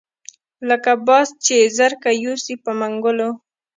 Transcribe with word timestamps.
لکه 0.69 0.91
باز 1.07 1.27
چې 1.45 1.55
زرکه 1.77 2.11
یوسي 2.23 2.55
په 2.63 2.71
منګلو 2.79 3.29